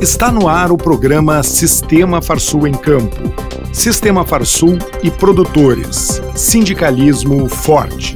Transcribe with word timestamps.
Está 0.00 0.32
no 0.32 0.48
ar 0.48 0.72
o 0.72 0.78
programa 0.78 1.42
Sistema 1.42 2.22
Farsul 2.22 2.66
em 2.66 2.72
Campo. 2.72 3.30
Sistema 3.70 4.24
Farsul 4.24 4.78
e 5.02 5.10
produtores. 5.10 6.22
Sindicalismo 6.34 7.46
forte. 7.50 8.14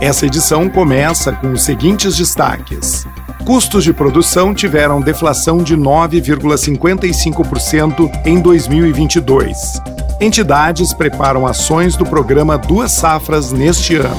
Essa 0.00 0.26
edição 0.26 0.68
começa 0.68 1.30
com 1.30 1.52
os 1.52 1.62
seguintes 1.62 2.16
destaques. 2.16 3.06
Custos 3.46 3.84
de 3.84 3.92
produção 3.92 4.52
tiveram 4.52 5.00
deflação 5.00 5.58
de 5.58 5.76
9,55% 5.76 8.10
em 8.26 8.40
2022. 8.40 9.80
Entidades 10.20 10.92
preparam 10.92 11.46
ações 11.46 11.94
do 11.94 12.04
programa 12.04 12.58
Duas 12.58 12.90
Safras 12.90 13.52
neste 13.52 13.94
ano. 13.94 14.18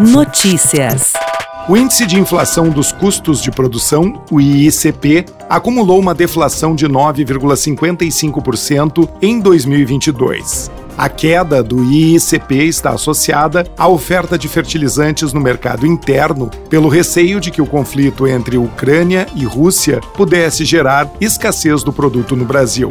Notícias. 0.00 1.19
O 1.70 1.76
índice 1.76 2.04
de 2.04 2.18
inflação 2.18 2.68
dos 2.68 2.90
custos 2.90 3.40
de 3.40 3.48
produção, 3.48 4.20
o 4.28 4.40
IICP, 4.40 5.24
acumulou 5.48 6.00
uma 6.00 6.12
deflação 6.12 6.74
de 6.74 6.88
9,55% 6.88 9.08
em 9.22 9.38
2022. 9.38 10.68
A 10.98 11.08
queda 11.08 11.62
do 11.62 11.84
IICP 11.84 12.64
está 12.64 12.90
associada 12.90 13.64
à 13.78 13.86
oferta 13.86 14.36
de 14.36 14.48
fertilizantes 14.48 15.32
no 15.32 15.38
mercado 15.38 15.86
interno, 15.86 16.50
pelo 16.68 16.88
receio 16.88 17.38
de 17.38 17.52
que 17.52 17.62
o 17.62 17.66
conflito 17.66 18.26
entre 18.26 18.58
Ucrânia 18.58 19.28
e 19.36 19.44
Rússia 19.44 20.00
pudesse 20.16 20.64
gerar 20.64 21.08
escassez 21.20 21.84
do 21.84 21.92
produto 21.92 22.34
no 22.34 22.44
Brasil. 22.44 22.90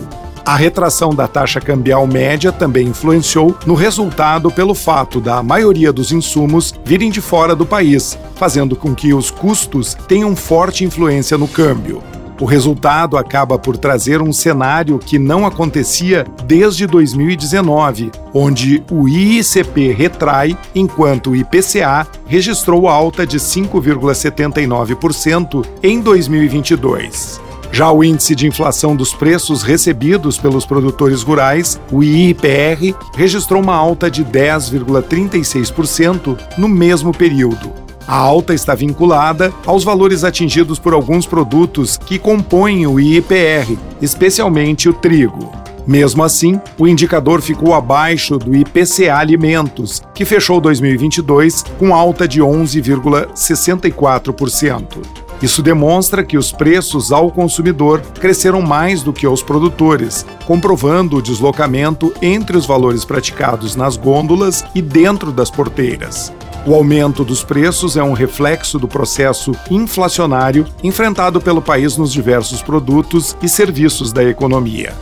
A 0.49 0.55
retração 0.55 1.13
da 1.13 1.27
taxa 1.27 1.61
cambial 1.61 2.07
média 2.07 2.51
também 2.51 2.87
influenciou 2.87 3.55
no 3.67 3.75
resultado 3.75 4.49
pelo 4.49 4.73
fato 4.73 5.21
da 5.21 5.43
maioria 5.43 5.93
dos 5.93 6.11
insumos 6.11 6.73
virem 6.83 7.11
de 7.11 7.21
fora 7.21 7.55
do 7.55 7.67
país, 7.67 8.17
fazendo 8.33 8.75
com 8.75 8.95
que 8.95 9.13
os 9.13 9.29
custos 9.29 9.95
tenham 10.07 10.35
forte 10.35 10.83
influência 10.83 11.37
no 11.37 11.47
câmbio. 11.47 12.01
O 12.41 12.45
resultado 12.45 13.15
acaba 13.15 13.59
por 13.59 13.77
trazer 13.77 14.23
um 14.23 14.33
cenário 14.33 14.97
que 14.97 15.19
não 15.19 15.45
acontecia 15.45 16.25
desde 16.45 16.87
2019, 16.87 18.11
onde 18.33 18.83
o 18.89 19.07
IICP 19.07 19.91
retrai, 19.91 20.57
enquanto 20.73 21.29
o 21.29 21.35
IPCA 21.35 22.07
registrou 22.25 22.87
alta 22.87 23.23
de 23.23 23.37
5,79% 23.37 25.63
em 25.83 26.01
2022. 26.01 27.48
Já 27.71 27.91
o 27.91 28.03
índice 28.03 28.33
de 28.35 28.47
inflação 28.47 28.95
dos 28.95 29.13
preços 29.13 29.61
recebidos 29.63 30.37
pelos 30.37 30.65
produtores 30.65 31.21
rurais, 31.21 31.79
o 31.91 32.03
IIPR, 32.03 32.95
registrou 33.15 33.61
uma 33.61 33.75
alta 33.75 34.09
de 34.09 34.25
10,36% 34.25 36.35
no 36.57 36.67
mesmo 36.67 37.13
período. 37.13 37.71
A 38.07 38.15
alta 38.15 38.55
está 38.55 38.73
vinculada 38.73 39.53
aos 39.67 39.83
valores 39.83 40.23
atingidos 40.23 40.79
por 40.79 40.93
alguns 40.93 41.27
produtos 41.27 41.95
que 41.95 42.17
compõem 42.17 42.87
o 42.87 42.99
IIPR, 42.99 43.77
especialmente 44.01 44.89
o 44.89 44.93
trigo. 44.93 45.51
Mesmo 45.85 46.23
assim, 46.23 46.59
o 46.77 46.87
indicador 46.87 47.41
ficou 47.41 47.75
abaixo 47.75 48.37
do 48.37 48.55
IPCA 48.55 49.15
Alimentos, 49.15 50.01
que 50.13 50.25
fechou 50.25 50.59
2022 50.59 51.63
com 51.77 51.95
alta 51.95 52.27
de 52.27 52.41
11,64%. 52.41 55.28
Isso 55.41 55.61
demonstra 55.61 56.23
que 56.23 56.37
os 56.37 56.51
preços 56.51 57.11
ao 57.11 57.31
consumidor 57.31 58.01
cresceram 58.19 58.61
mais 58.61 59.01
do 59.01 59.13
que 59.13 59.25
aos 59.25 59.41
produtores, 59.41 60.25
comprovando 60.45 61.17
o 61.17 61.21
deslocamento 61.21 62.13
entre 62.21 62.57
os 62.57 62.65
valores 62.65 63.05
praticados 63.05 63.75
nas 63.75 63.95
gôndolas 63.95 64.65
e 64.75 64.81
dentro 64.81 65.31
das 65.31 65.49
porteiras. 65.49 66.33
O 66.65 66.75
aumento 66.75 67.23
dos 67.23 67.43
preços 67.43 67.95
é 67.95 68.03
um 68.03 68.11
reflexo 68.11 68.77
do 68.77 68.87
processo 68.87 69.53
inflacionário 69.71 70.65
enfrentado 70.83 71.39
pelo 71.39 71.61
país 71.61 71.95
nos 71.95 72.11
diversos 72.11 72.61
produtos 72.61 73.35
e 73.41 73.47
serviços 73.47 74.11
da 74.11 74.23
economia. 74.23 74.93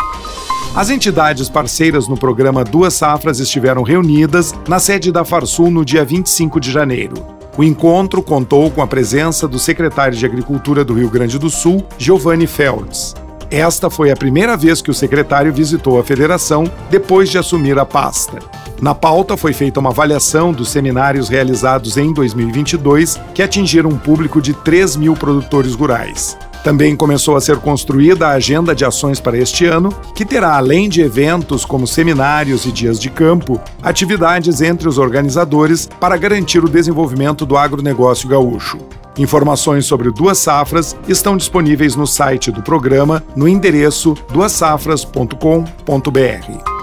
As 0.75 0.91
entidades 0.91 1.49
parceiras 1.49 2.07
no 2.07 2.15
programa 2.15 2.63
Duas 2.63 2.93
Safras 2.93 3.39
estiveram 3.39 3.81
reunidas 3.81 4.53
na 4.67 4.77
sede 4.77 5.11
da 5.11 5.25
Farsul 5.25 5.71
no 5.71 5.83
dia 5.83 6.05
25 6.05 6.59
de 6.59 6.71
janeiro. 6.71 7.36
O 7.57 7.63
encontro 7.63 8.21
contou 8.21 8.69
com 8.69 8.83
a 8.83 8.87
presença 8.87 9.47
do 9.47 9.57
secretário 9.57 10.15
de 10.15 10.23
Agricultura 10.23 10.85
do 10.85 10.93
Rio 10.93 11.09
Grande 11.09 11.39
do 11.39 11.49
Sul, 11.49 11.83
Giovanni 11.97 12.45
Feltz. 12.45 13.15
Esta 13.49 13.89
foi 13.89 14.11
a 14.11 14.15
primeira 14.15 14.55
vez 14.55 14.79
que 14.79 14.91
o 14.91 14.93
secretário 14.93 15.51
visitou 15.51 15.99
a 15.99 16.03
federação 16.03 16.65
depois 16.91 17.29
de 17.29 17.39
assumir 17.39 17.79
a 17.79 17.85
pasta. 17.85 18.37
Na 18.79 18.93
pauta 18.93 19.35
foi 19.35 19.53
feita 19.53 19.79
uma 19.79 19.89
avaliação 19.89 20.53
dos 20.53 20.69
seminários 20.69 21.29
realizados 21.29 21.97
em 21.97 22.13
2022, 22.13 23.19
que 23.33 23.41
atingiram 23.41 23.89
um 23.89 23.97
público 23.97 24.39
de 24.39 24.53
3 24.53 24.95
mil 24.95 25.15
produtores 25.15 25.73
rurais. 25.73 26.37
Também 26.63 26.95
começou 26.95 27.35
a 27.35 27.41
ser 27.41 27.57
construída 27.57 28.27
a 28.27 28.33
agenda 28.33 28.75
de 28.75 28.83
ações 28.83 29.19
para 29.19 29.37
este 29.37 29.65
ano, 29.65 29.89
que 30.15 30.25
terá, 30.25 30.57
além 30.57 30.89
de 30.89 31.01
eventos 31.01 31.65
como 31.65 31.87
seminários 31.87 32.65
e 32.65 32.71
dias 32.71 32.99
de 32.99 33.09
campo, 33.09 33.59
atividades 33.81 34.61
entre 34.61 34.87
os 34.87 34.97
organizadores 34.97 35.87
para 35.99 36.17
garantir 36.17 36.63
o 36.63 36.69
desenvolvimento 36.69 37.45
do 37.45 37.57
agronegócio 37.57 38.27
gaúcho. 38.27 38.79
Informações 39.17 39.85
sobre 39.85 40.11
Duas 40.11 40.37
Safras 40.37 40.95
estão 41.07 41.35
disponíveis 41.35 41.95
no 41.95 42.05
site 42.05 42.51
do 42.51 42.61
programa 42.61 43.23
no 43.35 43.47
endereço 43.47 44.15
duassafras.com.br. 44.31 46.76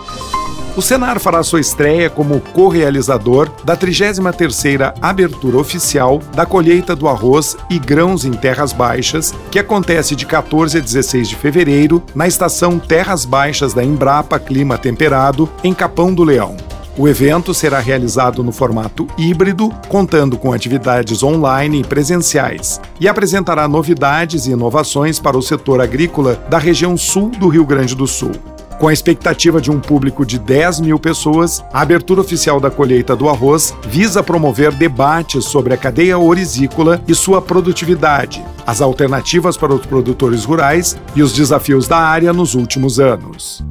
O 0.77 0.83
Senar 0.83 1.21
fará 1.21 1.41
sua 1.45 1.61
estreia 1.61 2.11
como 2.11 2.41
co-realizador 2.41 3.49
da 3.63 3.77
33ª 3.77 4.93
abertura 5.01 5.57
oficial 5.57 6.21
da 6.35 6.45
colheita 6.45 6.97
do 6.97 7.09
arroz 7.09 7.57
e 7.71 7.79
grãos 7.79 8.25
em 8.25 8.33
terras 8.33 8.73
baixas, 8.73 9.33
que 9.53 9.59
acontece 9.61 10.17
de 10.17 10.27
14 10.27 10.79
a 10.79 10.81
16 10.81 11.29
de 11.29 11.37
fevereiro 11.37 12.03
na 12.13 12.27
estação 12.27 12.81
Terras 12.81 13.25
Baixas 13.25 13.73
da 13.73 13.85
Embrapa 13.85 14.37
Clima 14.41 14.77
Temperado, 14.77 15.49
em 15.63 15.73
Capão 15.73 16.13
do 16.13 16.25
Leão. 16.25 16.57
O 16.99 17.07
evento 17.07 17.55
será 17.55 17.79
realizado 17.79 18.43
no 18.43 18.51
formato 18.51 19.07
híbrido, 19.17 19.69
contando 19.89 20.37
com 20.37 20.53
atividades 20.53 21.23
online 21.23 21.83
e 21.83 21.85
presenciais, 21.85 22.81
e 22.99 23.07
apresentará 23.07 23.69
novidades 23.69 24.47
e 24.47 24.51
inovações 24.51 25.21
para 25.21 25.39
o 25.39 25.43
setor 25.43 25.81
agrícola 25.81 26.35
da 26.49 26.59
região 26.59 26.97
sul 26.97 27.31
do 27.31 27.47
Rio 27.47 27.65
Grande 27.65 27.95
do 27.95 28.09
Sul. 28.09 28.33
Com 28.79 28.89
a 28.89 28.93
expectativa 28.93 29.61
de 29.61 29.71
um 29.71 29.81
público 29.81 30.27
de 30.27 30.39
10 30.39 30.81
mil 30.81 30.99
pessoas, 30.99 31.65
a 31.73 31.81
abertura 31.81 32.21
oficial 32.21 32.61
da 32.61 32.71
colheita 32.71 33.15
do 33.15 33.29
arroz 33.29 33.75
visa 33.87 34.23
promover 34.23 34.73
debates 34.73 35.45
sobre 35.45 35.73
a 35.73 35.77
cadeia 35.77 36.19
orizícola 36.19 37.03
e 37.07 37.15
sua 37.15 37.41
produtividade, 37.41 38.45
as 38.67 38.83
alternativas 38.83 39.57
para 39.57 39.73
os 39.73 39.87
produtores 39.87 40.45
rurais 40.45 40.99
e 41.15 41.23
os 41.23 41.33
desafios 41.33 41.87
da 41.87 41.99
área 41.99 42.33
nos 42.33 42.55
últimos 42.55 42.99
anos. 42.99 43.65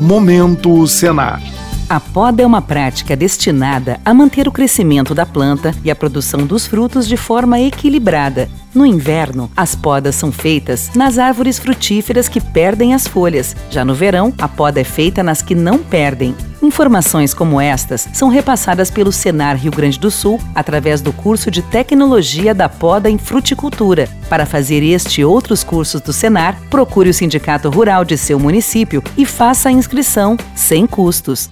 Momento 0.00 0.86
Senar. 0.86 1.61
A 1.92 2.00
poda 2.00 2.42
é 2.42 2.46
uma 2.46 2.62
prática 2.62 3.14
destinada 3.14 4.00
a 4.02 4.14
manter 4.14 4.48
o 4.48 4.50
crescimento 4.50 5.14
da 5.14 5.26
planta 5.26 5.74
e 5.84 5.90
a 5.90 5.94
produção 5.94 6.46
dos 6.46 6.66
frutos 6.66 7.06
de 7.06 7.18
forma 7.18 7.60
equilibrada. 7.60 8.48
No 8.74 8.86
inverno, 8.86 9.50
as 9.54 9.74
podas 9.74 10.14
são 10.14 10.32
feitas 10.32 10.90
nas 10.94 11.18
árvores 11.18 11.58
frutíferas 11.58 12.30
que 12.30 12.40
perdem 12.40 12.94
as 12.94 13.06
folhas. 13.06 13.54
Já 13.68 13.84
no 13.84 13.94
verão, 13.94 14.32
a 14.38 14.48
poda 14.48 14.80
é 14.80 14.84
feita 14.84 15.22
nas 15.22 15.42
que 15.42 15.54
não 15.54 15.80
perdem. 15.80 16.34
Informações 16.62 17.34
como 17.34 17.60
estas 17.60 18.08
são 18.12 18.28
repassadas 18.28 18.90
pelo 18.90 19.10
Senar 19.10 19.56
Rio 19.56 19.72
Grande 19.72 19.98
do 19.98 20.10
Sul 20.10 20.40
através 20.54 21.00
do 21.00 21.12
curso 21.12 21.50
de 21.50 21.60
Tecnologia 21.60 22.54
da 22.54 22.68
Poda 22.68 23.10
em 23.10 23.18
Fruticultura. 23.18 24.08
Para 24.28 24.46
fazer 24.46 24.82
este 24.84 25.20
e 25.20 25.24
outros 25.24 25.64
cursos 25.64 26.00
do 26.00 26.12
Senar, 26.12 26.56
procure 26.70 27.10
o 27.10 27.14
Sindicato 27.14 27.68
Rural 27.68 28.04
de 28.04 28.16
seu 28.16 28.38
município 28.38 29.02
e 29.18 29.26
faça 29.26 29.68
a 29.68 29.72
inscrição 29.72 30.36
sem 30.54 30.86
custos. 30.86 31.50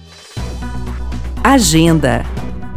Agenda. 1.43 2.23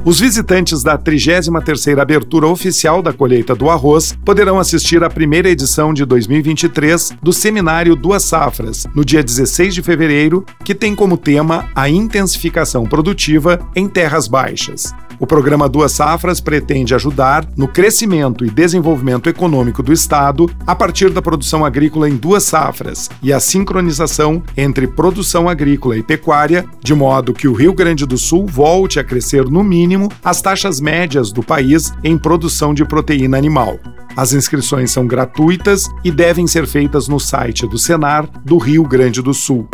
Os 0.04 0.20
visitantes 0.20 0.82
da 0.82 0.98
33ª 0.98 1.98
abertura 1.98 2.46
oficial 2.46 3.00
da 3.00 3.10
colheita 3.10 3.54
do 3.54 3.70
arroz 3.70 4.14
poderão 4.22 4.58
assistir 4.58 5.02
à 5.02 5.08
primeira 5.08 5.48
edição 5.48 5.94
de 5.94 6.04
2023 6.04 7.12
do 7.22 7.32
seminário 7.32 7.96
Duas 7.96 8.22
Safras, 8.22 8.86
no 8.94 9.02
dia 9.02 9.22
16 9.22 9.74
de 9.74 9.80
fevereiro, 9.80 10.44
que 10.62 10.74
tem 10.74 10.94
como 10.94 11.16
tema 11.16 11.70
a 11.74 11.88
intensificação 11.88 12.84
produtiva 12.84 13.66
em 13.74 13.88
terras 13.88 14.28
baixas. 14.28 14.92
O 15.18 15.26
programa 15.26 15.68
Duas 15.68 15.92
Safras 15.92 16.40
pretende 16.40 16.94
ajudar 16.94 17.46
no 17.56 17.68
crescimento 17.68 18.44
e 18.44 18.50
desenvolvimento 18.50 19.28
econômico 19.28 19.82
do 19.82 19.92
Estado 19.92 20.50
a 20.66 20.74
partir 20.74 21.10
da 21.10 21.22
produção 21.22 21.64
agrícola 21.64 22.08
em 22.08 22.16
duas 22.16 22.42
safras 22.42 23.08
e 23.22 23.32
a 23.32 23.38
sincronização 23.38 24.42
entre 24.56 24.88
produção 24.88 25.48
agrícola 25.48 25.96
e 25.96 26.02
pecuária, 26.02 26.66
de 26.82 26.94
modo 26.94 27.32
que 27.32 27.46
o 27.46 27.52
Rio 27.52 27.72
Grande 27.72 28.04
do 28.04 28.18
Sul 28.18 28.46
volte 28.46 28.98
a 28.98 29.04
crescer 29.04 29.44
no 29.44 29.62
mínimo 29.94 30.10
as 30.24 30.42
taxas 30.42 30.80
médias 30.80 31.32
do 31.32 31.42
país 31.42 31.92
em 32.02 32.18
produção 32.18 32.74
de 32.74 32.84
proteína 32.84 33.38
animal. 33.38 33.78
As 34.16 34.32
inscrições 34.32 34.90
são 34.90 35.06
gratuitas 35.06 35.88
e 36.04 36.10
devem 36.10 36.46
ser 36.46 36.66
feitas 36.66 37.08
no 37.08 37.18
site 37.18 37.66
do 37.66 37.78
Senar 37.78 38.28
do 38.44 38.58
Rio 38.58 38.84
Grande 38.84 39.22
do 39.22 39.32
Sul. 39.32 39.68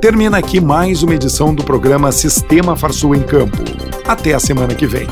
Termina 0.00 0.38
aqui 0.38 0.60
mais 0.60 1.02
uma 1.02 1.14
edição 1.14 1.54
do 1.54 1.64
programa 1.64 2.10
Sistema 2.10 2.76
Farsul 2.76 3.14
em 3.14 3.22
Campo. 3.22 3.62
Até 4.06 4.34
a 4.34 4.40
semana 4.40 4.74
que 4.74 4.86
vem. 4.86 5.06